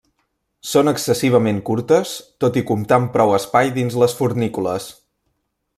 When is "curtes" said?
1.67-2.15